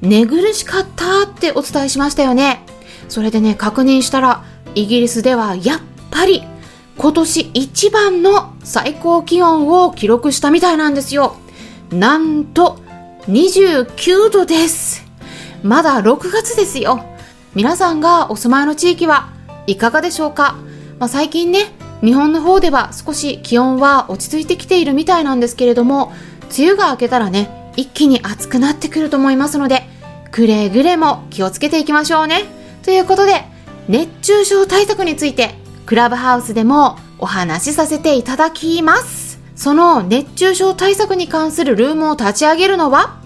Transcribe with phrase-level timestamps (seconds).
[0.00, 2.64] 寝苦しかったってお伝えしましたよね。
[3.08, 6.42] それでね、確認したら、イギリスではやっぱり
[6.96, 11.36] 今年一番の最高気温を記録したみたいなんですよ。
[11.90, 12.78] なんと
[13.28, 15.04] 29度です。
[15.62, 17.04] まだ6月ですよ。
[17.54, 19.30] 皆さんがお住まいの地域は
[19.66, 20.56] いかがでしょうか、
[20.98, 26.12] まあ、最近ね、日本の方では少し気温は落ち着いてきているみたいなんですけれども、
[26.56, 29.87] 梅雨が明けたらね、一気に暑くなってくると思いますので、
[30.38, 32.44] くれぐれも気をつけていきましょうね。
[32.84, 33.42] ということで、
[33.88, 39.40] 熱中症対策について、クラブハウスでもお話しさせていただきます。
[39.56, 43.20] その熱中症対策に関するルームを立ち上げるのは、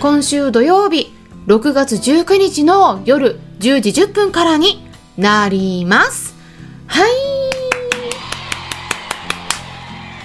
[0.00, 1.12] 今週土曜日、
[1.48, 6.34] 6月19日の夜10時10分からになります。
[6.86, 7.10] はい。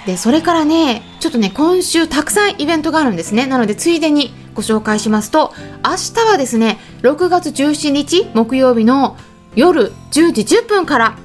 [0.05, 3.45] で、それからね、ちょっとね、今週たくさんイベントがあるんですね。
[3.45, 9.17] なので、ついでにご紹介しますと、明日はですね、6月17日木曜日の
[9.55, 11.17] 夜10時10分から、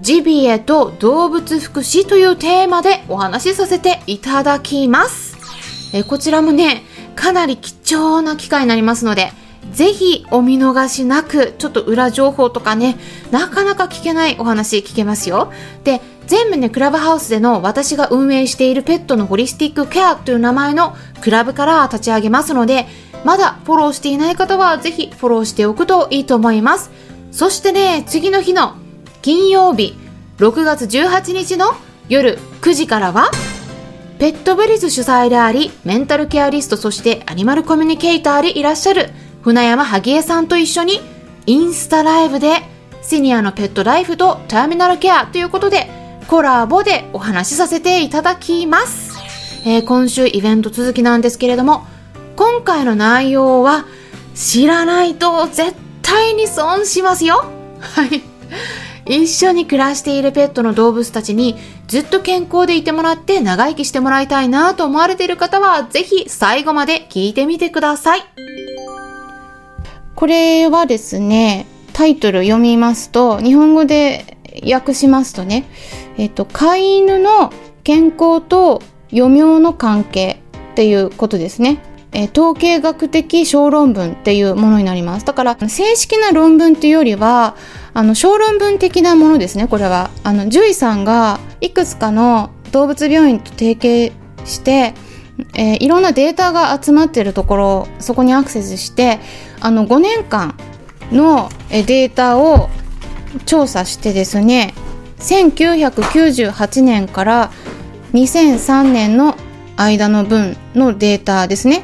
[0.00, 5.36] ジビエと動物福祉というテーマでお話しさせていただきます。
[5.92, 6.82] えこちらもね、
[7.14, 9.32] かなり貴重な機会になりますので、
[9.72, 12.98] ぜひお見逃しなく、ちょっと裏情報とかね、
[13.30, 15.52] なかなか聞けないお話聞けますよ。
[15.84, 22.86] で、全部ね、クラブハウスでの私が運営しているペットのホリスティックケアという名前のクラブから立ち上げますので、
[23.24, 26.90] まだフォローしていない方はぜひフォローしておくといいと思います。
[27.30, 28.74] そしてね、次の日の
[29.22, 29.96] 金曜日、
[30.38, 31.74] 6月18日の
[32.08, 33.30] 夜9時からは、
[34.18, 39.10] ペットブリズ主催であり、メンタルケアリスト、そしてアニマルコミュニケーターでいらっしゃる
[39.42, 41.00] 船山萩江さんと一緒に
[41.46, 42.62] インスタライブで
[43.02, 45.88] シニアのペットライフとターミナルケアということで
[46.28, 49.16] コラボでお話しさせていただきます。
[49.64, 51.86] えー、今週イベント続きなんですけれども、
[52.34, 53.86] 今回の内容は
[54.34, 57.44] 知らないと絶対に損しますよ。
[57.80, 58.22] はい。
[59.06, 68.24] 一緒に暮らしているペットの動物たちにずっと健康でいてもらって長生きしてもらいたいなと思われている方はぜひ最後まで聞いてみてください。
[70.16, 75.68] これはですね、タイトル読みますと、日本語で訳しますとね、
[76.16, 77.52] えっと、飼い犬の
[77.84, 80.40] 健康と余命の関係
[80.72, 81.82] っていうことですね。
[82.12, 85.26] え統計学的小論文っていうものになります。
[85.26, 87.56] だから、正式な論文っていうよりは、
[87.92, 90.10] あの、小論文的なものですね、これは。
[90.22, 94.12] あの、獣医さんがいくつかの動物病院と提携
[94.46, 94.94] して、
[95.54, 99.18] えー、いろんなデータが集まっているところ、そこにアクセスして、
[99.60, 100.54] あの、5年間
[101.12, 102.70] のデータを
[103.44, 104.74] 調査してですね
[105.18, 107.52] 1998年から
[108.12, 109.36] 2003年の
[109.76, 111.82] 間の分のデータですね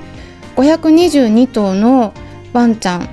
[0.56, 2.12] 522頭の
[2.52, 3.08] ワンちゃん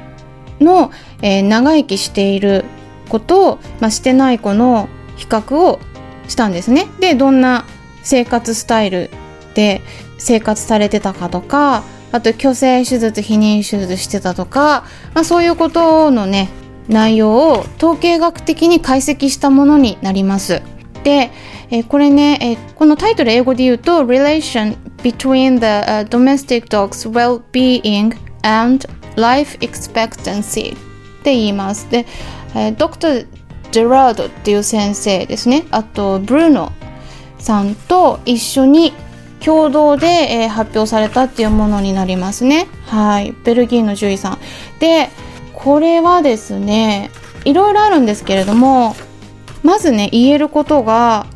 [0.59, 0.91] の、
[1.21, 2.65] えー、長生きしている
[3.09, 5.79] 子と、まあ、してない子の比較を
[6.27, 6.87] したんですね。
[6.99, 7.65] でどんな
[8.03, 9.09] 生活スタイル
[9.55, 9.81] で
[10.17, 16.49] 生活されてたかとかあと虚勢手術避妊手術してたとか、まあ、そういうことのね
[16.89, 20.61] 内容を統計学的に解析したものになります。
[21.03, 21.31] で、
[21.71, 30.77] えこれね、えこのタイトル英語で言うと Relation between the、domestic dog's well-being and life expectancy っ
[31.23, 31.89] て言います。
[31.89, 32.05] で、
[32.55, 33.27] えドクター・
[33.71, 35.65] ジェラードっていう先生ですね。
[35.71, 36.71] あと、ブルーノ
[37.37, 38.93] さんと一緒に
[39.39, 42.67] 共同で、えー、発表されたっていうものになりますね。
[42.87, 43.33] はい。
[43.43, 44.37] ベルギーの獣医さん。
[44.79, 45.09] で、
[45.59, 47.11] これはですね
[47.45, 48.95] いろいろあるんですけれども
[49.61, 51.27] まずね言えることが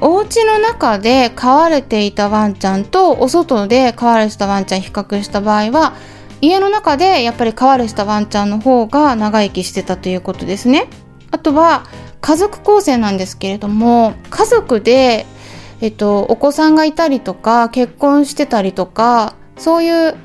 [0.00, 5.94] お家の中で飼われていたワンちゃんとお外で飼われてたワンちゃん比較した場合は
[6.40, 10.88] 家の中でやっぱり飼われてたワンちゃんの方が長生きしてたということですね。
[11.30, 11.84] あとは
[12.20, 15.26] 家族構成なんですけれども家族で、
[15.80, 20.16] えっと、お子さんがいたりとか結婚してたりとかそういう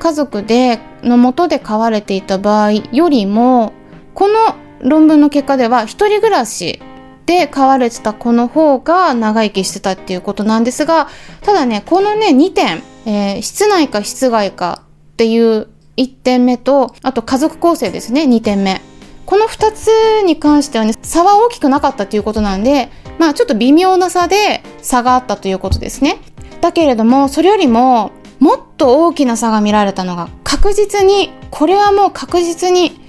[0.00, 3.72] 家族でのもとで飼われていた場合よりも
[4.14, 4.34] この
[4.80, 6.82] 論文の結果では一人暮らし
[7.26, 11.08] で飼われてた子の方が長生きしてたっていうことなんですが
[11.42, 14.82] ただねこのね2点、えー、室内か室外か
[15.12, 15.68] っていう
[16.00, 18.80] 1点目と、あと家族構成ですね、2点目。
[19.26, 19.88] この2つ
[20.24, 22.88] に関してはね、差は大きくなかったということなんで、
[23.18, 26.18] まあちょっと微妙な差で差があったということですね。
[26.62, 33.00] だけれども、それよりも、もっと大きな差が見られたのが確実に、これはもう確実に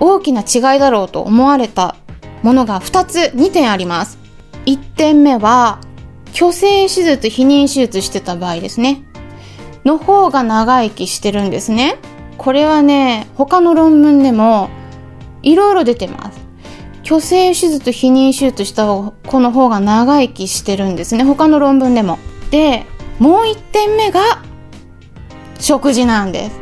[0.00, 1.94] 大きな違いだろうと思われた
[2.42, 4.18] ものが2つ、2点あります。
[4.66, 5.78] 1点目は、
[6.32, 9.02] 虚勢手術、避妊手術してた場合ですね。
[9.84, 11.96] の方が長生きしてるんですね。
[12.36, 14.70] これはね、他の論文でも
[15.42, 16.38] いろいろ出てます。
[17.04, 21.24] 虚勢手術、避妊手術した子の方が長生きしてるんですね。
[21.24, 22.18] 他の論文でも。
[22.50, 22.84] で、
[23.18, 24.42] もう1点目が
[25.58, 26.60] 食事なんです。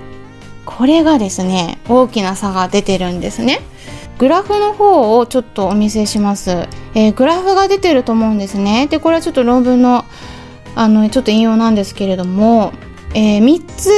[0.64, 3.60] これがですね、大きな差が出てるんですね。
[4.18, 6.68] グラフの方をちょっとお見せします。
[6.94, 8.86] えー、グラフが出てると思うんですね。
[8.86, 10.04] で、これはちょっと論文の、
[10.74, 12.72] あの、ちょっと引用なんですけれども、
[13.14, 13.90] えー、3つ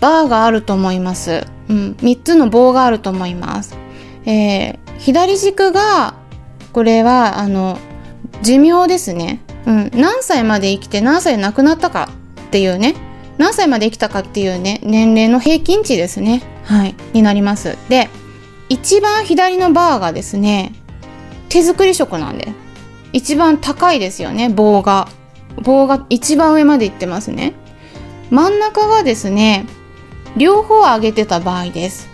[0.00, 1.44] バーがあると思います。
[1.68, 3.76] うん、3つの棒があると思います。
[4.24, 6.14] えー、左軸が、
[6.72, 7.78] これは、あの、
[8.42, 9.40] 寿命ですね。
[9.66, 12.08] うん、何歳まで生きて何歳亡くなったか
[12.42, 12.94] っていうね、
[13.38, 16.42] 何歳まで生きたかっていうね、年齢の平均値ですね。
[16.64, 17.78] はい、になります。
[17.88, 18.10] で、
[18.68, 20.72] 一番左のバーがですね、
[21.48, 22.48] 手作り食なんで、
[23.12, 25.08] 一番高いですよね、棒が。
[25.62, 27.54] 棒が一番上まで行ってますね。
[28.30, 29.64] 真ん中がですね、
[30.36, 32.08] 両方上げてた場合です。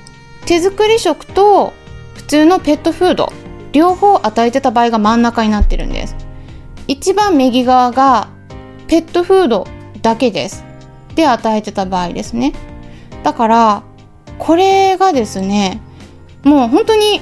[0.46, 1.72] 手作り食と
[2.14, 3.32] 普通のペットフード、
[3.72, 6.16] 両方与えてた場合が真ん中になってるんです。
[6.86, 8.28] 一番右側が
[8.86, 9.66] ペットフード
[10.02, 10.63] だけです。
[11.14, 12.52] で与えてた場合ですね。
[13.22, 13.82] だから、
[14.38, 15.80] これがですね、
[16.42, 17.20] もう本当に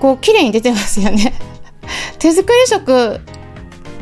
[0.00, 1.32] こう綺麗に出てますよね
[2.18, 3.20] 手作り食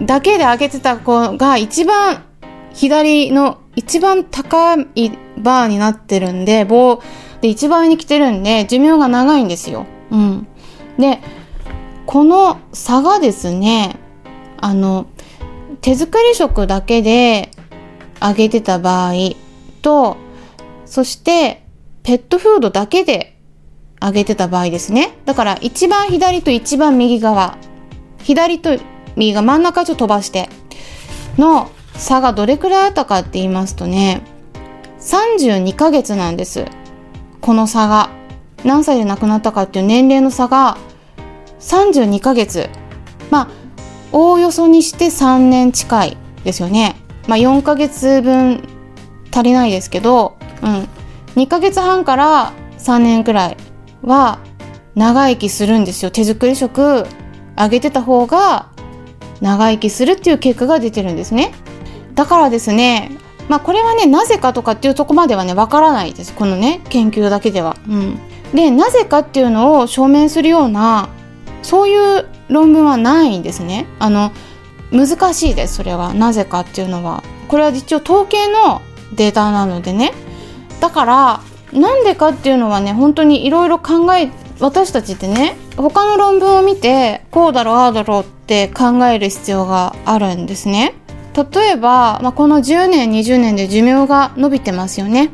[0.02, 2.24] だけであげてた子が一番
[2.72, 7.02] 左の一番高いバーになってるんで、棒
[7.40, 9.86] で一番上に来てるんで寿命が長いんですよ。
[10.10, 10.46] うん。
[10.98, 11.20] で、
[12.06, 13.96] この差がですね、
[14.58, 15.06] あの、
[15.80, 17.50] 手作り食だけで
[18.20, 19.12] あげてた場合
[19.82, 20.16] と、
[20.86, 21.64] そして
[22.02, 23.36] ペットフードだけで
[24.00, 25.18] 上げてた場合ですね。
[25.24, 27.58] だから一番左と一番右側、
[28.22, 28.78] 左と
[29.16, 30.48] 右が真ん中ちょっと飛ばして
[31.36, 34.22] の差がどれくらいあったかって言いますとね、
[35.00, 36.66] 32ヶ月なんです。
[37.40, 38.10] この差が。
[38.62, 40.76] 何歳で亡くなったかっていう年齢の差が
[41.60, 42.68] 32ヶ月。
[43.30, 43.48] まあ、
[44.12, 46.99] おおよそにして3年近いですよね。
[47.26, 48.62] まあ4ヶ月分
[49.32, 50.88] 足りないですけど、うん。
[51.36, 53.56] 2ヶ月半から3年くらい
[54.02, 54.40] は
[54.94, 56.10] 長生きするんですよ。
[56.10, 57.06] 手作り食
[57.56, 58.68] あげてた方が
[59.40, 61.52] 長生きするっていう結果が出てるんですね。
[62.14, 63.12] だからですね、
[63.48, 66.34] まあこれはね、なぜかとかっていうとこまではね、わからないです。
[66.34, 67.76] このね、研究だけでは。
[67.88, 68.18] うん。
[68.54, 71.08] で、なぜかっていうのを証明するような、
[71.62, 73.86] そういう論文はないんですね。
[73.98, 74.32] あの、
[74.92, 76.14] 難しいです、それは。
[76.14, 77.22] なぜかっていうのは。
[77.48, 78.82] これは一応統計の
[79.14, 80.12] データなのでね。
[80.80, 81.40] だから、
[81.72, 90.94] なんでかっていうのはね本当にいろいろ考え私たちってね他の論文を見てこうだろうああだろうって考える必要があるんですね
[91.54, 95.30] 例えば、まあ、この10年20年で寿命が伸びてますよね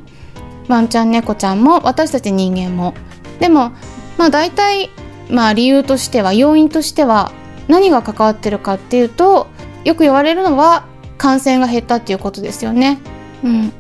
[0.69, 2.95] ワンちゃん猫ちゃんも私たち人間も
[3.41, 3.73] でも
[4.19, 4.91] まあ大体
[5.31, 7.33] まあ理由としては要因としては
[7.67, 9.49] 何が関わってるかっていうと
[9.87, 10.85] よく言われるのは
[11.17, 12.99] 感染が減ったっていうことですよね。
[13.45, 13.73] うん。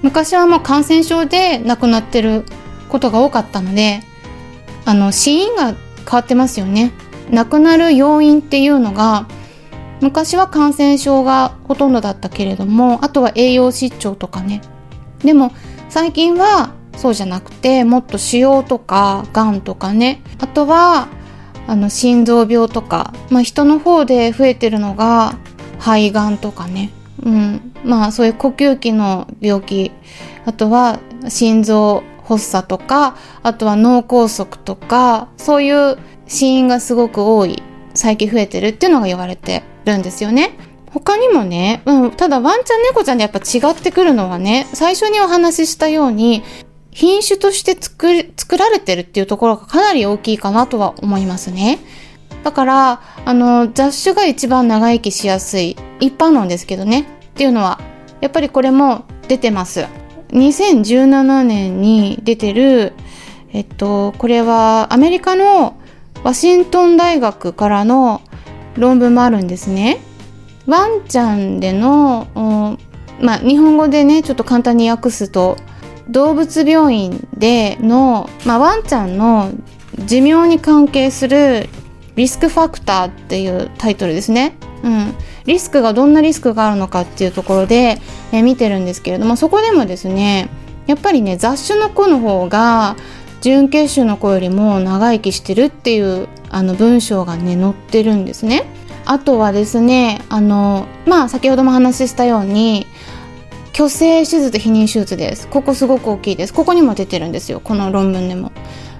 [0.00, 2.44] 昔はもう感染症で亡くなってる
[2.88, 4.00] ことが多かったので
[4.84, 5.76] あの死因が変
[6.12, 6.92] わってますよね。
[7.30, 9.28] 亡くなる要因っていうのが
[10.00, 14.62] 昔は感染症がほとんどだったけれどもあとは栄養失調とかね。
[15.22, 15.52] でも
[15.90, 20.22] 最近はそうじゃなくてもっと腫瘍とかがんとかね。
[20.38, 21.08] あとは
[21.68, 25.36] あの心臓病とか、まあ、人の方で増えてるのが
[25.78, 26.90] 肺がんとかね。
[27.22, 29.92] うん、まあそういう呼吸器の病気。
[30.46, 30.98] あとは
[31.28, 37.62] 心臓発作とかあとは脳梗塞とかそういう死因がすごく多い
[37.94, 40.52] 最近増えてるっていうのが言われてるんですよね。
[40.90, 46.42] 他にもね、うん、ただワンちゃん猫ちゃんでやっぱ違ってくるのはね最初にお話ししたように
[46.90, 51.78] 品種として作作られてるっていうところがかなり大きいかなとは思いますね。
[52.44, 57.00] だから、あの、雑種が一番長生きしやすい一般論ですけどね。
[57.00, 57.04] っ
[57.34, 57.78] ていうのは
[58.20, 59.86] やっぱりこれも出てます。
[60.32, 62.92] 2017年に出てる
[63.52, 65.78] えっとこれはアメリカの
[66.22, 68.20] ワシントン大学からの
[68.76, 70.00] 論文もあるんですね。
[70.66, 72.26] ワンちゃんでの
[73.20, 75.56] まあ日本語でねちょっと簡単に訳すと
[76.08, 79.52] 動物病院での、まあ、ワンちゃんの
[80.06, 81.68] 寿命に関係する
[82.16, 84.56] リスクファクターっていうタイトルですね。
[84.82, 85.14] うん、
[85.46, 88.00] リスクがどんなリスクがあるのかっていうところで、
[88.32, 90.48] え見てるんですけれどもそこでもですね
[90.86, 92.96] やっぱりね雑種の子の方が
[93.40, 98.64] 準決種の子よりも長生きしてるっていうあの文章がね載ってるんですね。
[99.04, 102.86] あとはですねあのまあ先ほども話したように
[103.78, 105.46] 虚勢手術避妊手術です。
[105.46, 106.52] ここすごく大きいです。
[106.52, 107.60] ここにも出てるんですよ。
[107.60, 108.50] この論文でも。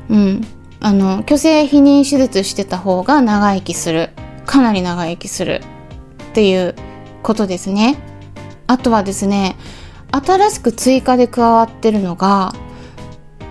[0.08, 0.47] うん。
[0.78, 4.11] あの虚勢避妊手術してた方が長生きする。
[4.47, 5.62] かなり長生きする。
[6.30, 6.76] っていう
[7.25, 7.99] ことですね。
[8.68, 9.56] あとはですね
[10.12, 12.54] 新しく追加で加わってるのが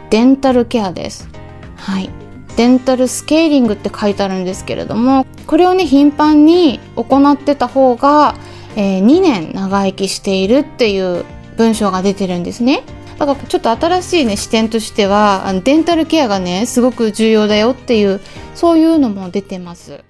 [0.09, 1.27] デンタルケアです。
[1.75, 2.09] はい。
[2.55, 8.35] デンタルスケーリングって書いてあるんですけれどもこれをね頻繁に行ってた方が、
[8.77, 11.25] えー、2年長生きしているっていう
[11.57, 12.83] 文章が出てるんですね
[13.17, 18.21] だからちょっと新しいね視点としてはあのデンタルケアがねすごく重要だよっていう
[18.53, 20.03] そういうのも出てます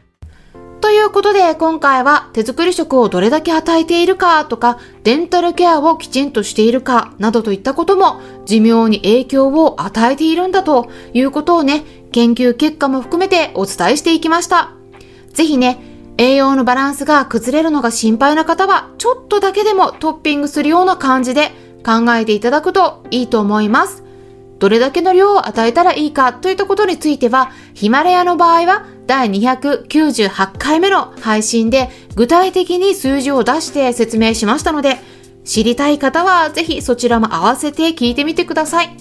[0.82, 14.74] ということで今回は手作り食をどれだけ与えているかとかデンタルケアをきちんとしているかなどといったことも寿命に影響を与えているんだということをね研究結果も含めてお伝えしていきました。
[15.34, 21.52] ぜひね栄養のバランスが崩れるのが心配な方はちょっとだけでもトッピングするような感じで
[21.86, 24.04] 考えていただくといいと思います。
[24.60, 34.98] どれだけの量を与えたらいいかといったことについてはヒマラヤの場合は第298回目の配信で具体的に数字を出して説明しましたので、
[35.46, 38.98] 知りたい方はぜひそちらも合わせて聞いてみてください。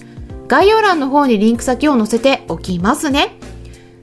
[0.47, 3.37] 概要欄の方にリンク先を載せておきますね。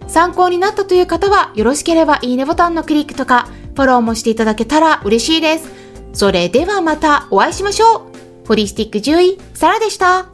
[0.09, 5.71] 参考になったという方はよろしければいいねボタンのクリックとかフォローもしていただけたら嬉しいです。
[6.13, 8.11] それではまたお会いしましょ
[8.45, 8.47] う。
[8.47, 10.34] ホリスティック獣医、サラでした。